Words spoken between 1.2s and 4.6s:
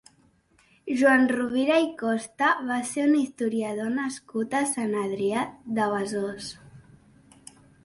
Rovira i Costa va ser un historiador nascut